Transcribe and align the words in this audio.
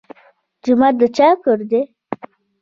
جومات 0.63 0.95
د 0.99 1.01
چا 1.17 1.27
کور 1.43 1.59
دی؟ 1.69 1.81